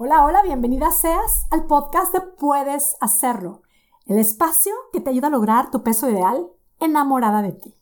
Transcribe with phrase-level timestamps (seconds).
[0.00, 3.62] Hola, hola, bienvenida seas al podcast de Puedes Hacerlo,
[4.06, 7.76] el espacio que te ayuda a lograr tu peso ideal enamorada de ti.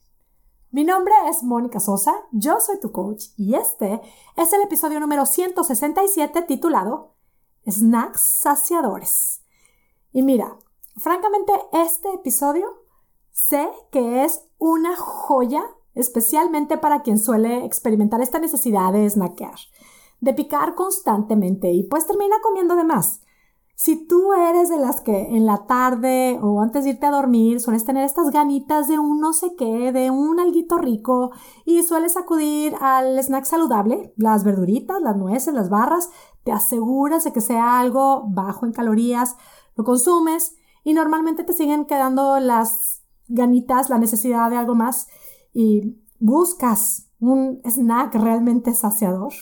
[0.71, 4.01] Mi nombre es Mónica Sosa, yo soy tu coach y este
[4.35, 7.13] es el episodio número 167 titulado
[7.69, 9.43] Snacks saciadores.
[10.11, 10.57] Y mira,
[10.97, 12.83] francamente este episodio
[13.31, 15.63] sé que es una joya
[15.95, 19.59] especialmente para quien suele experimentar esta necesidad de snackear
[20.21, 23.21] de picar constantemente y pues termina comiendo de más.
[23.79, 27.61] Si tú eres de las que en la tarde o antes de irte a dormir
[27.61, 31.33] sueles tener estas ganitas de un no sé qué, de un alguito rico
[31.67, 36.09] y sueles acudir al snack saludable, las verduritas, las nueces, las barras,
[36.43, 39.37] te aseguras de que sea algo bajo en calorías,
[39.75, 45.07] lo consumes y normalmente te siguen quedando las ganitas, la necesidad de algo más
[45.53, 49.35] y buscas un snack realmente saciador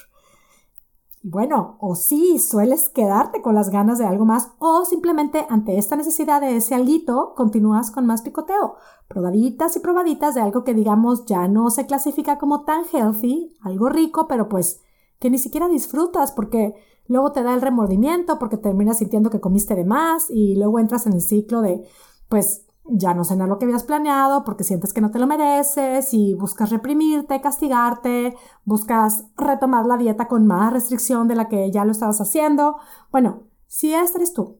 [1.27, 5.97] bueno, o sí, sueles quedarte con las ganas de algo más o simplemente ante esta
[5.97, 8.75] necesidad de ese alguito continúas con más picoteo,
[9.09, 13.89] probaditas y probaditas de algo que digamos ya no se clasifica como tan healthy, algo
[13.89, 14.83] rico, pero pues
[15.19, 16.75] que ni siquiera disfrutas porque
[17.07, 21.07] luego te da el remordimiento porque terminas sintiendo que comiste de más y luego entras
[21.07, 21.89] en el ciclo de
[22.29, 26.13] pues ya no cenar lo que habías planeado porque sientes que no te lo mereces
[26.13, 31.85] y buscas reprimirte, castigarte, buscas retomar la dieta con más restricción de la que ya
[31.85, 32.77] lo estabas haciendo.
[33.11, 34.59] Bueno, si este eres tú,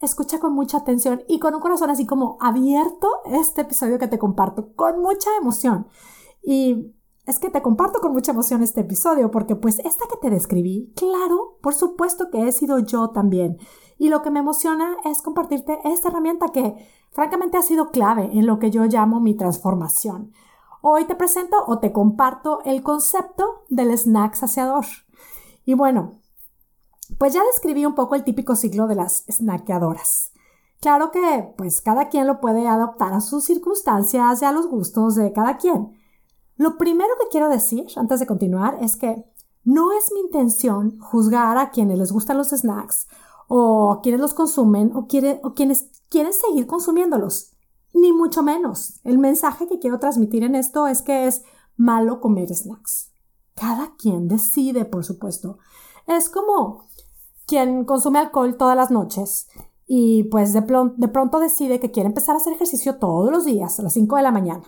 [0.00, 4.18] escucha con mucha atención y con un corazón así como abierto este episodio que te
[4.18, 5.86] comparto con mucha emoción.
[6.42, 6.94] Y
[7.26, 10.92] es que te comparto con mucha emoción este episodio porque pues esta que te describí,
[10.96, 13.58] claro, por supuesto que he sido yo también.
[13.98, 16.76] Y lo que me emociona es compartirte esta herramienta que
[17.16, 20.34] francamente ha sido clave en lo que yo llamo mi transformación.
[20.82, 24.84] Hoy te presento o te comparto el concepto del snack saciador.
[25.64, 26.20] Y bueno,
[27.18, 30.32] pues ya describí un poco el típico ciclo de las snackeadoras.
[30.78, 35.14] Claro que pues cada quien lo puede adoptar a sus circunstancias y a los gustos
[35.14, 35.98] de cada quien.
[36.56, 39.24] Lo primero que quiero decir antes de continuar es que
[39.64, 43.08] no es mi intención juzgar a quienes les gustan los snacks
[43.48, 45.06] o quienes los consumen o,
[45.42, 47.52] o quienes quieren seguir consumiéndolos.
[47.92, 49.00] Ni mucho menos.
[49.04, 51.42] El mensaje que quiero transmitir en esto es que es
[51.76, 53.12] malo comer snacks.
[53.54, 55.58] Cada quien decide, por supuesto.
[56.06, 56.88] Es como
[57.46, 59.48] quien consume alcohol todas las noches
[59.86, 60.60] y pues de,
[60.96, 64.16] de pronto decide que quiere empezar a hacer ejercicio todos los días a las 5
[64.16, 64.64] de la mañana.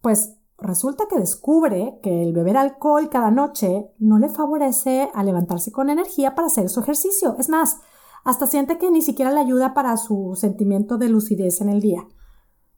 [0.00, 5.72] Pues resulta que descubre que el beber alcohol cada noche no le favorece a levantarse
[5.72, 7.36] con energía para hacer su ejercicio.
[7.38, 7.80] Es más,
[8.24, 12.06] hasta siente que ni siquiera le ayuda para su sentimiento de lucidez en el día.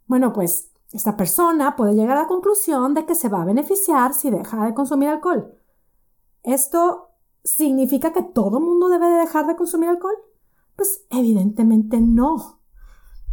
[0.06, 4.12] Bueno, pues esta persona puede llegar a la conclusión de que se va a beneficiar
[4.12, 5.54] si deja de consumir alcohol.
[6.42, 7.10] ¿Esto
[7.42, 10.16] significa que todo mundo debe de dejar de consumir alcohol?
[10.76, 12.60] Pues evidentemente no.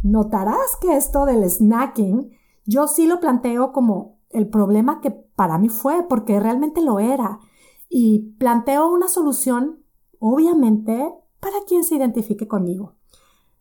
[0.02, 2.30] Notarás que esto del snacking
[2.64, 7.40] yo sí lo planteo como el problema que para mí fue, porque realmente lo era.
[7.88, 9.84] Y planteo una solución,
[10.18, 12.94] obviamente, para quien se identifique conmigo.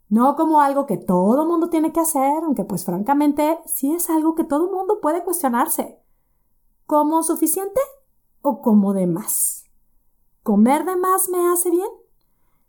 [0.10, 4.36] No como algo que todo mundo tiene que hacer, aunque pues francamente sí es algo
[4.36, 6.00] que todo mundo puede cuestionarse.
[6.86, 7.82] ¿Como suficiente
[8.42, 9.66] o como de más?
[10.44, 11.90] ¿Comer de más me hace bien?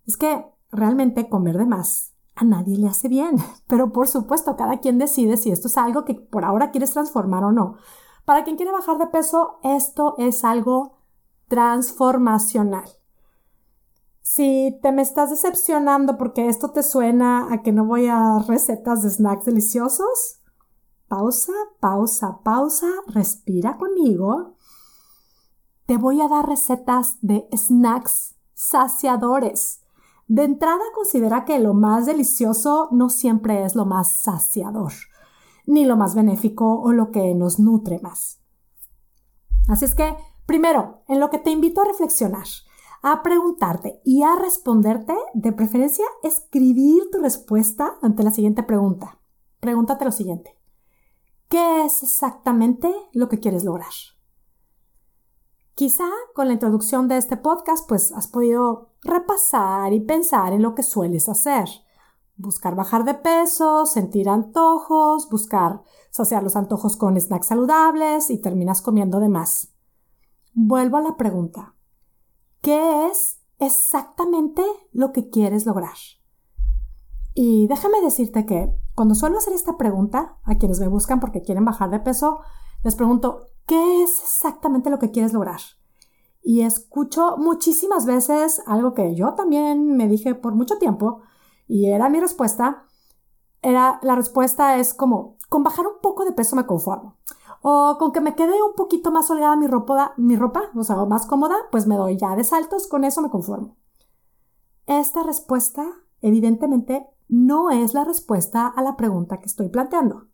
[0.05, 2.08] Es que realmente comer de más
[2.39, 3.37] a nadie le hace bien.
[3.67, 7.45] Pero por supuesto, cada quien decide si esto es algo que por ahora quieres transformar
[7.45, 7.77] o no.
[8.25, 10.99] Para quien quiere bajar de peso, esto es algo
[11.49, 12.89] transformacional.
[14.21, 19.03] Si te me estás decepcionando porque esto te suena a que no voy a recetas
[19.03, 20.43] de snacks deliciosos,
[21.09, 24.55] pausa, pausa, pausa, respira conmigo.
[25.87, 29.81] Te voy a dar recetas de snacks saciadores
[30.29, 34.93] de entrada considera que lo más delicioso no siempre es lo más saciador,
[35.67, 38.41] ni lo más benéfico o lo que nos nutre más.
[39.69, 42.47] Así es que, primero, en lo que te invito a reflexionar,
[43.03, 49.19] a preguntarte y a responderte, de preferencia, escribir tu respuesta ante la siguiente pregunta.
[49.61, 50.59] Pregúntate lo siguiente.
[51.49, 53.93] ¿Qué es exactamente lo que quieres lograr?
[55.79, 60.75] Quizá con la introducción de este podcast pues has podido repasar y pensar en lo
[60.75, 61.69] que sueles hacer.
[62.37, 68.83] Buscar bajar de peso, sentir antojos, buscar saciar los antojos con snacks saludables y terminas
[68.83, 69.73] comiendo de más.
[70.53, 71.77] Vuelvo a la pregunta.
[72.61, 75.95] ¿Qué es exactamente lo que quieres lograr?
[77.35, 81.65] Y déjame decirte que cuando suelo hacer esta pregunta a quienes me buscan porque quieren
[81.65, 82.41] bajar de peso,
[82.83, 85.61] les pregunto, ¿qué es exactamente lo que quieres lograr?
[86.49, 91.21] y escucho muchísimas veces algo que yo también me dije por mucho tiempo
[91.67, 92.87] y era mi respuesta.
[93.61, 97.19] Era, la respuesta es como, con bajar un poco de peso me conformo.
[97.61, 100.97] O con que me quede un poquito más holgada mi ropa, mi ropa, o sea,
[101.05, 103.77] más cómoda, pues me doy ya de saltos, con eso me conformo.
[104.87, 105.85] Esta respuesta,
[106.23, 110.29] evidentemente, no es la respuesta a la pregunta que estoy planteando.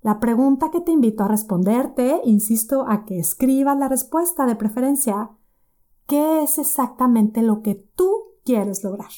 [0.00, 5.30] La pregunta que te invito a responderte, insisto, a que escribas la respuesta de preferencia,
[6.06, 8.10] ¿qué es exactamente lo que tú
[8.44, 9.10] quieres lograr?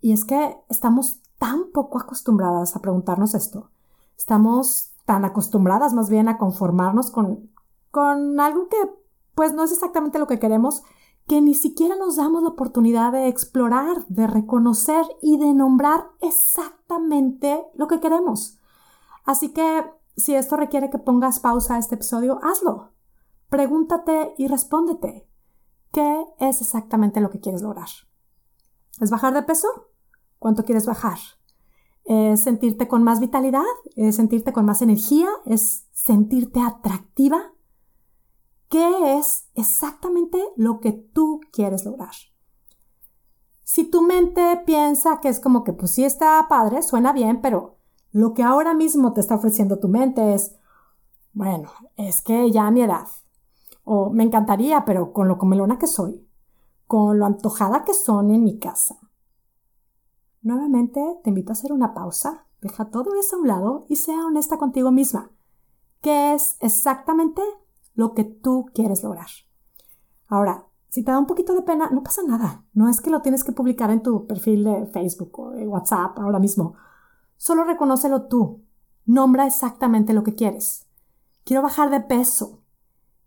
[0.00, 3.70] Y es que estamos tan poco acostumbradas a preguntarnos esto.
[4.16, 7.50] Estamos tan acostumbradas más bien a conformarnos con,
[7.90, 8.76] con algo que
[9.34, 10.82] pues no es exactamente lo que queremos,
[11.26, 17.64] que ni siquiera nos damos la oportunidad de explorar, de reconocer y de nombrar exactamente
[17.74, 18.59] lo que queremos.
[19.24, 19.84] Así que
[20.16, 22.92] si esto requiere que pongas pausa a este episodio, hazlo.
[23.48, 25.28] Pregúntate y respóndete.
[25.92, 27.88] ¿Qué es exactamente lo que quieres lograr?
[29.00, 29.68] ¿Es bajar de peso?
[30.38, 31.18] ¿Cuánto quieres bajar?
[32.04, 33.62] ¿Es sentirte con más vitalidad?
[33.96, 35.28] ¿Es sentirte con más energía?
[35.46, 37.52] ¿Es sentirte atractiva?
[38.68, 42.14] ¿Qué es exactamente lo que tú quieres lograr?
[43.64, 47.79] Si tu mente piensa que es como que pues sí está padre, suena bien, pero
[48.12, 50.56] lo que ahora mismo te está ofreciendo tu mente es,
[51.32, 53.06] bueno, es que ya a mi edad,
[53.84, 56.26] o me encantaría, pero con lo comelona que soy,
[56.86, 58.98] con lo antojada que son en mi casa.
[60.42, 64.26] Nuevamente te invito a hacer una pausa, deja todo eso a un lado y sea
[64.26, 65.30] honesta contigo misma.
[66.00, 67.42] ¿Qué es exactamente
[67.94, 69.28] lo que tú quieres lograr?
[70.26, 72.64] Ahora, si te da un poquito de pena, no pasa nada.
[72.72, 76.18] No es que lo tienes que publicar en tu perfil de Facebook o de WhatsApp
[76.18, 76.74] ahora mismo.
[77.40, 78.60] Solo reconócelo tú.
[79.06, 80.86] Nombra exactamente lo que quieres.
[81.42, 82.60] Quiero bajar de peso.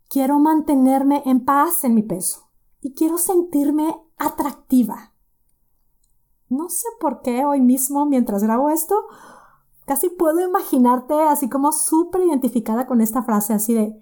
[0.08, 2.52] Quiero mantenerme en paz en mi peso.
[2.80, 5.14] Y quiero sentirme atractiva.
[6.48, 8.94] No sé por qué hoy mismo, mientras grabo esto,
[9.88, 14.00] casi puedo imaginarte así como súper identificada con esta frase así de,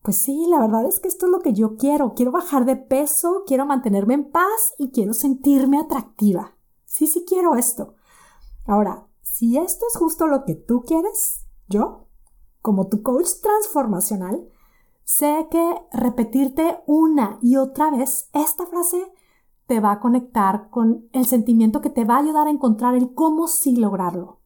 [0.00, 2.14] pues sí, la verdad es que esto es lo que yo quiero.
[2.14, 6.54] Quiero bajar de peso, quiero mantenerme en paz y quiero sentirme atractiva.
[6.86, 7.92] Sí, sí quiero esto.
[8.64, 9.09] Ahora,
[9.40, 12.08] si esto es justo lo que tú quieres, yo,
[12.60, 14.46] como tu coach transformacional,
[15.02, 19.02] sé que repetirte una y otra vez esta frase
[19.66, 23.14] te va a conectar con el sentimiento que te va a ayudar a encontrar el
[23.14, 24.40] cómo sí lograrlo.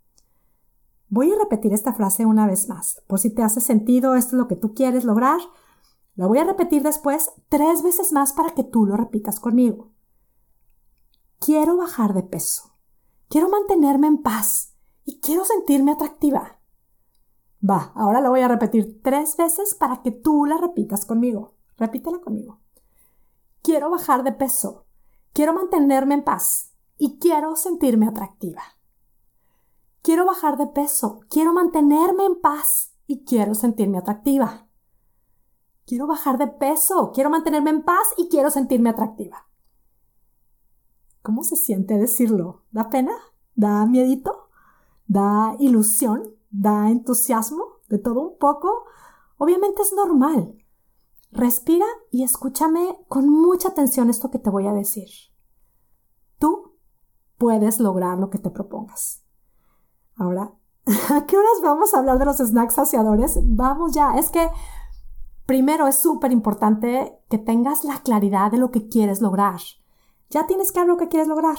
[1.09, 4.39] Voy a repetir esta frase una vez más, por si te hace sentido, esto es
[4.39, 5.41] lo que tú quieres lograr.
[6.15, 9.91] La voy a repetir después tres veces más para que tú lo repitas conmigo.
[11.41, 12.77] Quiero bajar de peso.
[13.29, 14.71] Quiero mantenerme en paz
[15.05, 16.61] y quiero sentirme atractiva.
[17.69, 21.55] Va, ahora lo voy a repetir tres veces para que tú la repitas conmigo.
[21.77, 22.61] Repítela conmigo.
[23.63, 24.87] Quiero bajar de peso.
[25.33, 28.63] Quiero mantenerme en paz y quiero sentirme atractiva.
[30.03, 31.21] Quiero bajar de peso.
[31.31, 34.69] Quiero mantenerme en paz y quiero sentirme atractiva.
[35.87, 37.13] Quiero bajar de peso.
[37.13, 39.49] Quiero mantenerme en paz y quiero sentirme atractiva.
[41.23, 42.65] ¿Cómo se siente decirlo?
[42.71, 43.15] ¿Da pena?
[43.55, 44.51] ¿Da miedito?
[45.07, 48.85] Da ilusión, da entusiasmo, de todo un poco,
[49.37, 50.57] obviamente es normal.
[51.31, 55.09] Respira y escúchame con mucha atención esto que te voy a decir.
[56.39, 56.77] Tú
[57.39, 59.25] puedes lograr lo que te propongas.
[60.17, 60.55] Ahora,
[61.11, 63.39] ¿a qué horas vamos a hablar de los snacks saciadores?
[63.43, 64.49] Vamos ya, es que
[65.47, 69.61] primero es súper importante que tengas la claridad de lo que quieres lograr.
[70.31, 71.57] ¿Ya tienes claro lo que quieres lograr?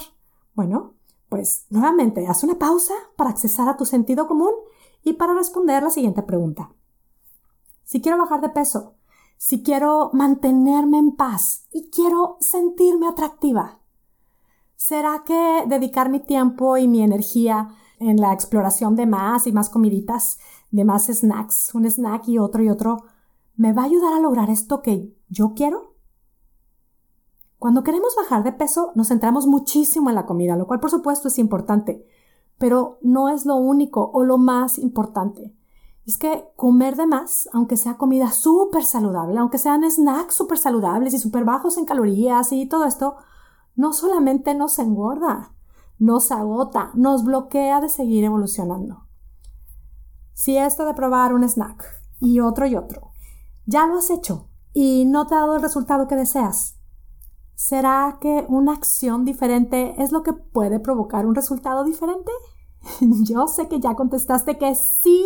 [0.54, 0.94] Bueno,
[1.28, 4.52] pues nuevamente, haz una pausa para accesar a tu sentido común
[5.02, 6.70] y para responder la siguiente pregunta.
[7.84, 8.94] Si quiero bajar de peso,
[9.36, 13.80] si quiero mantenerme en paz y quiero sentirme atractiva,
[14.76, 17.68] ¿será que dedicar mi tiempo y mi energía
[17.98, 20.38] en la exploración de más y más comiditas,
[20.70, 23.04] de más snacks, un snack y otro y otro,
[23.56, 25.85] me va a ayudar a lograr esto que yo quiero?
[27.58, 31.28] Cuando queremos bajar de peso nos centramos muchísimo en la comida, lo cual por supuesto
[31.28, 32.06] es importante,
[32.58, 35.54] pero no es lo único o lo más importante.
[36.06, 41.14] Es que comer de más, aunque sea comida súper saludable, aunque sean snacks súper saludables
[41.14, 43.16] y súper bajos en calorías y todo esto,
[43.74, 45.52] no solamente nos engorda,
[45.98, 49.06] nos agota, nos bloquea de seguir evolucionando.
[50.32, 51.84] Si esto de probar un snack
[52.20, 53.10] y otro y otro,
[53.64, 56.75] ya lo has hecho y no te ha dado el resultado que deseas,
[57.56, 62.30] ¿Será que una acción diferente es lo que puede provocar un resultado diferente?
[63.00, 65.24] Yo sé que ya contestaste que sí.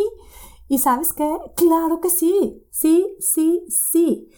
[0.69, 1.29] ¿Y sabes qué?
[1.57, 2.65] Claro que sí.
[2.71, 4.29] Sí, sí, sí.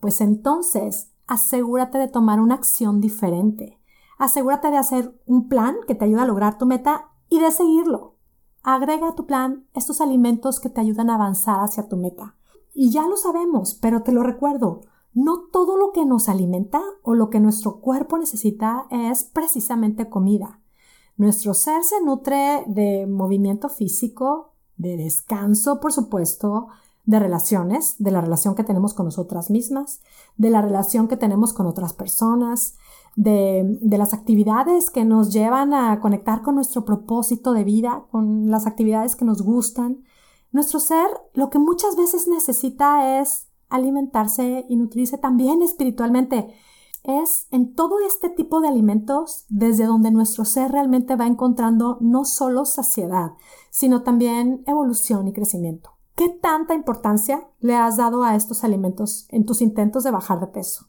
[0.00, 3.80] Pues entonces asegúrate de tomar una acción diferente.
[4.18, 8.16] Asegúrate de hacer un plan que te ayude a lograr tu meta y de seguirlo.
[8.64, 12.34] Agrega a tu plan estos alimentos que te ayudan a avanzar hacia tu meta.
[12.74, 14.80] Y ya lo sabemos, pero te lo recuerdo,
[15.16, 20.60] no todo lo que nos alimenta o lo que nuestro cuerpo necesita es precisamente comida.
[21.16, 26.68] Nuestro ser se nutre de movimiento físico, de descanso, por supuesto,
[27.06, 30.02] de relaciones, de la relación que tenemos con nosotras mismas,
[30.36, 32.76] de la relación que tenemos con otras personas,
[33.14, 38.50] de, de, las actividades que nos llevan a conectar con nuestro propósito de vida, con
[38.50, 40.04] las actividades que nos gustan.
[40.52, 46.54] Nuestro ser lo que muchas veces necesita es alimentarse y nutrirse también espiritualmente.
[47.02, 52.24] Es en todo este tipo de alimentos desde donde nuestro ser realmente va encontrando no
[52.24, 53.32] solo saciedad,
[53.70, 55.90] sino también evolución y crecimiento.
[56.16, 60.46] ¿Qué tanta importancia le has dado a estos alimentos en tus intentos de bajar de
[60.46, 60.86] peso?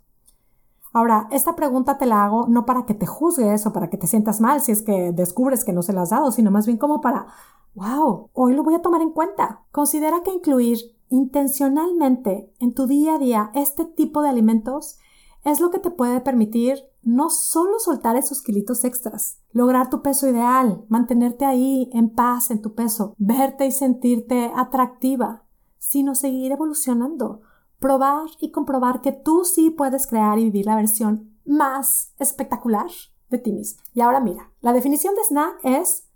[0.93, 4.07] Ahora, esta pregunta te la hago no para que te juzgues o para que te
[4.07, 6.77] sientas mal si es que descubres que no se la has dado, sino más bien
[6.77, 7.27] como para,
[7.75, 9.65] wow, hoy lo voy a tomar en cuenta.
[9.72, 14.97] Considera que incluir intencionalmente en tu día a día este tipo de alimentos
[15.43, 20.27] es lo que te puede permitir no solo soltar esos kilitos extras, lograr tu peso
[20.27, 25.43] ideal, mantenerte ahí en paz en tu peso, verte y sentirte atractiva,
[25.77, 27.41] sino seguir evolucionando,
[27.79, 32.87] probar y comprobar que tú sí puedes crear y vivir la versión más espectacular
[33.29, 33.81] de ti mismo.
[33.93, 36.07] Y ahora mira, la definición de snack es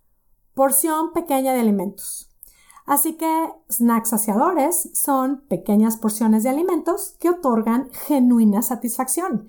[0.53, 2.30] porción pequeña de alimentos.
[2.85, 9.47] Así que snacks saciadores son pequeñas porciones de alimentos que otorgan genuina satisfacción.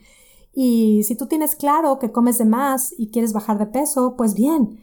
[0.53, 4.35] Y si tú tienes claro que comes de más y quieres bajar de peso, pues
[4.35, 4.81] bien,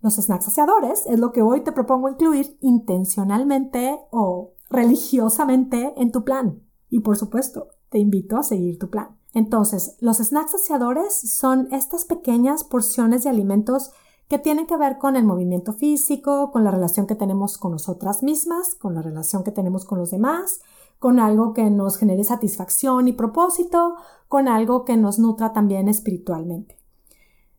[0.00, 6.24] los snacks saciadores es lo que hoy te propongo incluir intencionalmente o religiosamente en tu
[6.24, 6.62] plan.
[6.90, 9.16] Y por supuesto, te invito a seguir tu plan.
[9.32, 13.92] Entonces, los snacks saciadores son estas pequeñas porciones de alimentos
[14.32, 18.22] que tienen que ver con el movimiento físico, con la relación que tenemos con nosotras
[18.22, 20.62] mismas, con la relación que tenemos con los demás,
[20.98, 23.94] con algo que nos genere satisfacción y propósito,
[24.28, 26.78] con algo que nos nutra también espiritualmente.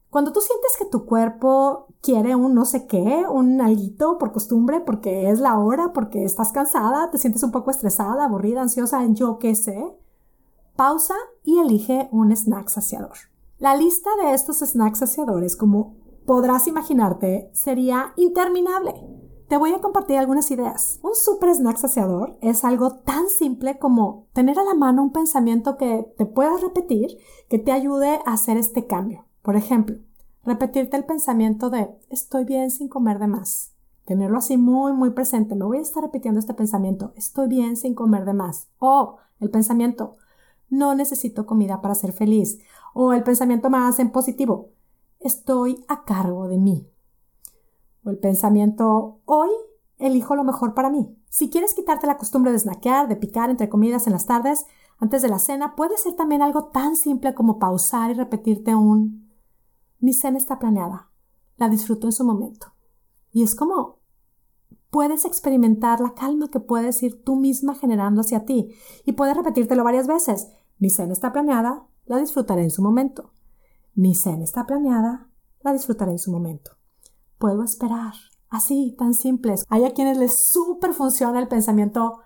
[0.10, 4.80] Cuando tú sientes que tu cuerpo quiere un no sé qué, un alguito por costumbre,
[4.80, 9.38] porque es la hora, porque estás cansada, te sientes un poco estresada, aburrida, ansiosa, yo
[9.38, 9.96] qué sé,
[10.76, 11.14] pausa
[11.44, 13.18] y elige un snack saciador.
[13.60, 18.94] La lista de estos snacks saciadores, como podrás imaginarte, sería interminable.
[19.48, 21.00] Te voy a compartir algunas ideas.
[21.04, 25.78] Un super snack saciador es algo tan simple como tener a la mano un pensamiento
[25.78, 27.18] que te puedas repetir
[27.50, 29.26] que te ayude a hacer este cambio.
[29.42, 29.98] Por ejemplo,
[30.44, 33.74] repetirte el pensamiento de estoy bien sin comer de más.
[34.06, 35.56] Tenerlo así muy, muy presente.
[35.56, 37.14] Me voy a estar repitiendo este pensamiento.
[37.16, 38.70] Estoy bien sin comer de más.
[38.80, 40.18] O el pensamiento
[40.70, 42.60] no necesito comida para ser feliz.
[42.94, 44.72] O el pensamiento más en positivo
[45.24, 46.90] estoy a cargo de mí.
[48.04, 49.50] O el pensamiento, hoy
[49.98, 51.18] elijo lo mejor para mí.
[51.30, 54.66] Si quieres quitarte la costumbre de snackear, de picar entre comidas en las tardes,
[55.00, 59.24] antes de la cena, puede ser también algo tan simple como pausar y repetirte un
[60.04, 61.10] mi cena está planeada,
[61.56, 62.74] la disfruto en su momento.
[63.32, 64.00] Y es como
[64.90, 68.76] puedes experimentar la calma que puedes ir tú misma generando hacia ti
[69.06, 70.50] y puedes repetírtelo varias veces.
[70.78, 73.33] Mi cena está planeada, la disfrutaré en su momento.
[73.96, 75.30] Mi cena está planeada,
[75.62, 76.72] la disfrutaré en su momento.
[77.38, 78.14] Puedo esperar.
[78.50, 79.66] Así, tan simples.
[79.70, 82.20] Hay a quienes les súper funciona el pensamiento,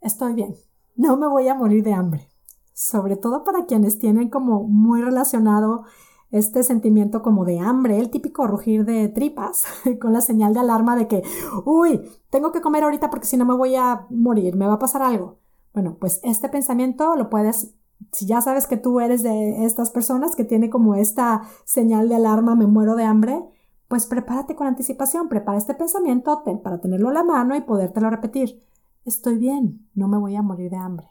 [0.00, 0.54] estoy bien,
[0.96, 2.30] no me voy a morir de hambre.
[2.74, 5.84] Sobre todo para quienes tienen como muy relacionado
[6.30, 9.64] este sentimiento como de hambre, el típico rugir de tripas,
[10.00, 11.22] con la señal de alarma de que,
[11.64, 14.78] uy, tengo que comer ahorita porque si no me voy a morir, me va a
[14.78, 15.38] pasar algo.
[15.72, 17.74] Bueno, pues este pensamiento lo puedes
[18.14, 22.14] si ya sabes que tú eres de estas personas que tiene como esta señal de
[22.14, 23.44] alarma, me muero de hambre,
[23.88, 28.64] pues prepárate con anticipación, prepara este pensamiento para tenerlo a la mano y podértelo repetir.
[29.04, 31.10] Estoy bien, no me voy a morir de hambre.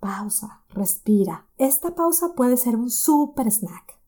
[0.00, 1.46] Pausa, respira.
[1.58, 4.00] Esta pausa puede ser un super snack.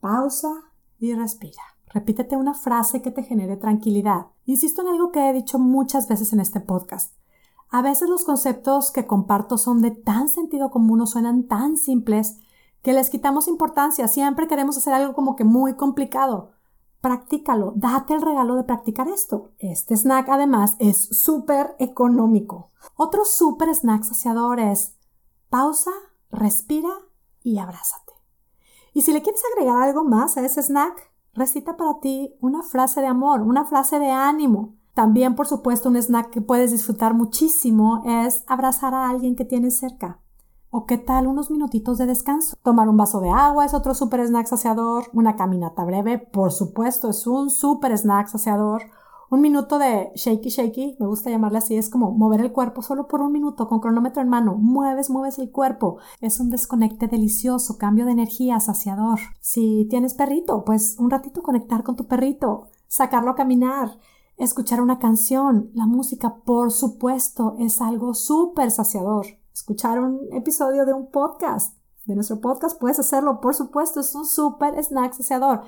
[0.00, 0.52] Pausa
[0.98, 1.62] y respira.
[1.86, 4.26] Repítete una frase que te genere tranquilidad.
[4.44, 7.14] Insisto en algo que he dicho muchas veces en este podcast.
[7.70, 12.38] A veces los conceptos que comparto son de tan sentido común o suenan tan simples
[12.82, 14.08] que les quitamos importancia.
[14.08, 16.52] Siempre queremos hacer algo como que muy complicado.
[17.00, 19.52] Practícalo, date el regalo de practicar esto.
[19.58, 22.70] Este snack además es súper económico.
[22.96, 24.96] Otro súper snack saciador es
[25.50, 25.92] pausa,
[26.30, 26.90] respira
[27.42, 28.14] y abrázate.
[28.94, 33.00] Y si le quieres agregar algo más a ese snack, recita para ti una frase
[33.00, 38.02] de amor, una frase de ánimo, también, por supuesto, un snack que puedes disfrutar muchísimo
[38.04, 40.18] es abrazar a alguien que tienes cerca.
[40.70, 42.56] ¿O qué tal unos minutitos de descanso?
[42.64, 45.04] Tomar un vaso de agua es otro super snack saciador.
[45.12, 48.82] Una caminata breve, por supuesto, es un super snack saciador.
[49.30, 53.06] Un minuto de shaky shaky, me gusta llamarle así, es como mover el cuerpo solo
[53.06, 54.56] por un minuto con cronómetro en mano.
[54.56, 55.98] Mueves, mueves el cuerpo.
[56.20, 59.20] Es un desconecte delicioso, cambio de energía, saciador.
[59.38, 63.96] Si tienes perrito, pues un ratito conectar con tu perrito, sacarlo a caminar,
[64.38, 65.70] escuchar una canción.
[65.74, 69.26] La música, por supuesto, es algo súper saciador
[69.58, 74.24] escuchar un episodio de un podcast, de nuestro podcast, puedes hacerlo, por supuesto, es un
[74.24, 75.62] súper snack saciador.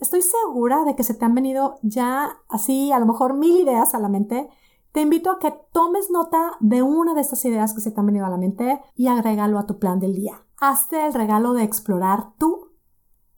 [0.00, 3.94] Estoy segura de que se te han venido ya así, a lo mejor mil ideas
[3.94, 4.48] a la mente.
[4.92, 8.06] Te invito a que tomes nota de una de estas ideas que se te han
[8.06, 10.42] venido a la mente y agrégalo a tu plan del día.
[10.58, 12.72] Hazte el regalo de explorar tú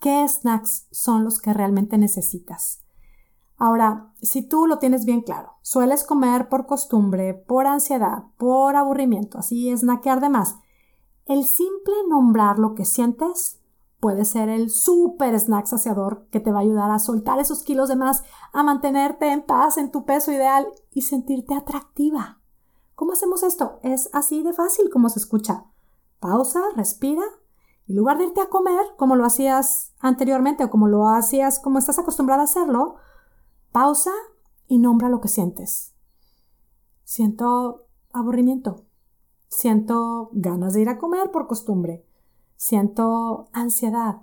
[0.00, 2.79] qué snacks son los que realmente necesitas.
[3.60, 9.36] Ahora, si tú lo tienes bien claro, sueles comer por costumbre, por ansiedad, por aburrimiento,
[9.36, 10.56] así snackear de más,
[11.26, 13.60] el simple nombrar lo que sientes
[14.00, 17.90] puede ser el super snack saciador que te va a ayudar a soltar esos kilos
[17.90, 18.24] de más,
[18.54, 22.40] a mantenerte en paz en tu peso ideal y sentirte atractiva.
[22.94, 23.78] ¿Cómo hacemos esto?
[23.82, 25.66] Es así de fácil como se escucha.
[26.18, 27.24] Pausa, respira.
[27.86, 31.78] En lugar de irte a comer como lo hacías anteriormente o como lo hacías como
[31.78, 32.96] estás acostumbrada a hacerlo,
[33.72, 34.10] Pausa
[34.66, 35.94] y nombra lo que sientes.
[37.04, 38.84] Siento aburrimiento.
[39.48, 42.04] Siento ganas de ir a comer por costumbre.
[42.56, 44.22] Siento ansiedad.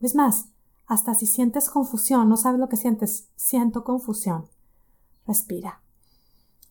[0.00, 0.48] Es más,
[0.86, 4.46] hasta si sientes confusión, no sabes lo que sientes, siento confusión.
[5.26, 5.82] Respira.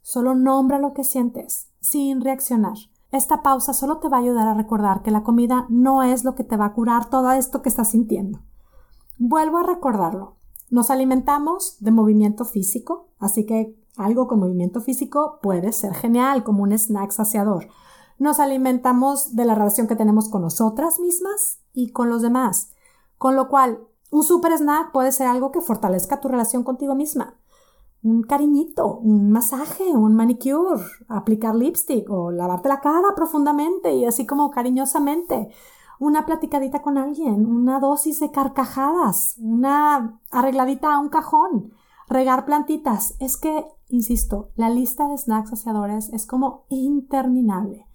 [0.01, 2.77] Solo nombra lo que sientes, sin reaccionar.
[3.11, 6.35] Esta pausa solo te va a ayudar a recordar que la comida no es lo
[6.35, 8.39] que te va a curar todo esto que estás sintiendo.
[9.17, 10.34] Vuelvo a recordarlo.
[10.69, 16.63] Nos alimentamos de movimiento físico, así que algo con movimiento físico puede ser genial como
[16.63, 17.67] un snack saciador.
[18.17, 22.71] Nos alimentamos de la relación que tenemos con nosotras mismas y con los demás,
[23.17, 23.79] con lo cual
[24.11, 27.35] un super snack puede ser algo que fortalezca tu relación contigo misma.
[28.01, 34.25] Un cariñito, un masaje, un manicure, aplicar lipstick o lavarte la cara profundamente y así
[34.25, 35.49] como cariñosamente
[35.99, 41.73] una platicadita con alguien, una dosis de carcajadas, una arregladita a un cajón,
[42.07, 43.15] regar plantitas.
[43.19, 47.87] Es que, insisto, la lista de snacks saciadores es como interminable.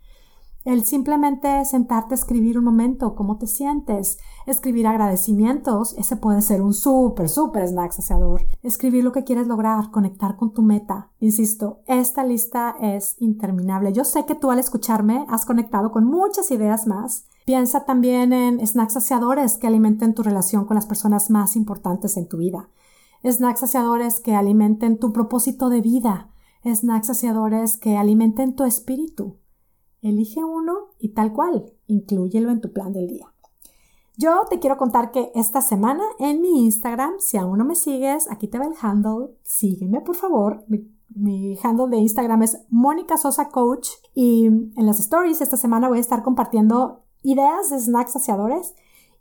[0.65, 6.61] El simplemente sentarte a escribir un momento, cómo te sientes, escribir agradecimientos, ese puede ser
[6.61, 8.43] un súper, súper snack saciador.
[8.63, 11.09] Escribir lo que quieres lograr, conectar con tu meta.
[11.19, 13.95] Insisto, esta lista es interminable.
[13.95, 18.65] Yo sé que tú al escucharme has conectado con muchas ideas más Piensa también en
[18.65, 22.69] snacks saciadores que alimenten tu relación con las personas más importantes en tu vida.
[23.25, 26.31] Snacks saciadores que alimenten tu propósito de vida.
[26.65, 29.39] Snacks saciadores que alimenten tu espíritu.
[30.01, 33.35] Elige uno y tal cual, inclúyelo en tu plan del día.
[34.17, 38.31] Yo te quiero contar que esta semana en mi Instagram, si aún no me sigues,
[38.31, 40.65] aquí te va el handle, sígueme por favor.
[40.69, 45.89] Mi, mi handle de Instagram es Mónica Sosa Coach y en las stories esta semana
[45.89, 48.75] voy a estar compartiendo ideas de snacks saciadores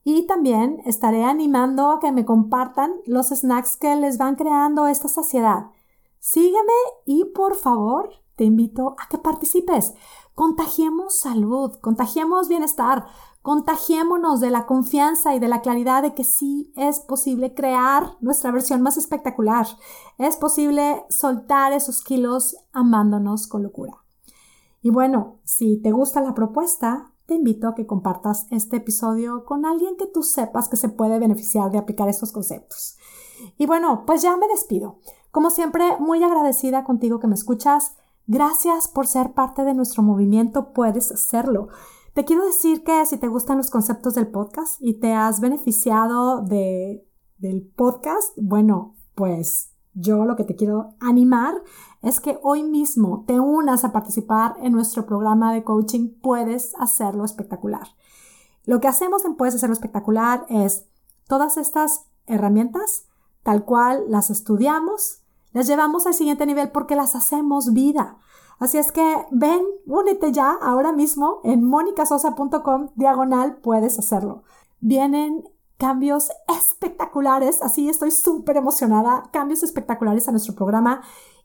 [0.04, 5.08] y también estaré animando a que me compartan los snacks que les van creando esta
[5.08, 5.68] saciedad.
[6.20, 6.74] Sígueme
[7.06, 9.94] y por favor te invito a que participes.
[10.34, 13.06] Contagiemos salud, contagiemos bienestar,
[13.42, 18.52] contagiémonos de la confianza y de la claridad de que sí es posible crear nuestra
[18.52, 19.68] versión más espectacular.
[20.18, 23.98] Es posible soltar esos kilos amándonos con locura.
[24.82, 29.64] Y bueno, si te gusta la propuesta, te invito a que compartas este episodio con
[29.64, 32.98] alguien que tú sepas que se puede beneficiar de aplicar estos conceptos.
[33.56, 34.98] Y bueno, pues ya me despido.
[35.30, 37.96] Como siempre, muy agradecida contigo que me escuchas.
[38.26, 40.74] Gracias por ser parte de nuestro movimiento.
[40.74, 41.68] Puedes hacerlo.
[42.16, 46.42] Te quiero decir que si te gustan los conceptos del podcast y te has beneficiado
[46.42, 51.54] de, del podcast, bueno, pues yo lo que te quiero animar
[52.02, 57.26] es que hoy mismo te unas a participar en nuestro programa de coaching Puedes hacerlo
[57.26, 57.88] espectacular.
[58.66, 60.86] Lo que hacemos en Puedes hacerlo espectacular es
[61.28, 63.06] todas estas herramientas,
[63.44, 68.18] tal cual las estudiamos, las llevamos al siguiente nivel porque las hacemos vida.
[68.60, 74.44] Así es que ven, únete ya ahora mismo en monicasosa.com diagonal puedes hacerlo.
[74.82, 75.44] Vienen
[75.78, 81.02] cambios espectaculares, así estoy súper emocionada, cambios espectaculares a nuestro programa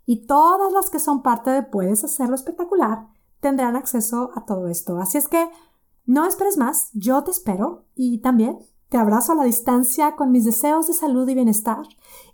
[0.06, 3.08] y todas las que son parte de Puedes hacerlo espectacular
[3.40, 4.98] tendrán acceso a todo esto.
[4.98, 5.50] Así es que
[6.06, 10.44] no esperes más, yo te espero y también te abrazo a la distancia con mis
[10.44, 11.82] deseos de salud y bienestar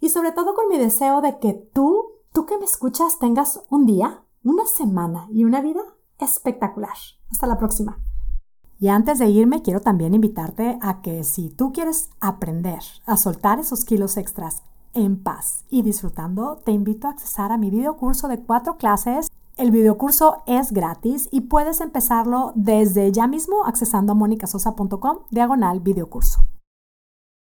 [0.01, 3.87] y sobre todo con mi deseo de que tú, tú que me escuchas, tengas un
[3.87, 5.83] día, una semana y una vida
[6.19, 6.97] espectacular.
[7.31, 7.99] Hasta la próxima.
[8.79, 13.59] Y antes de irme, quiero también invitarte a que si tú quieres aprender a soltar
[13.59, 14.63] esos kilos extras
[14.95, 19.29] en paz y disfrutando, te invito a accesar a mi video curso de cuatro clases.
[19.57, 26.45] El videocurso es gratis y puedes empezarlo desde ya mismo accesando a monicasosa.com diagonal videocurso.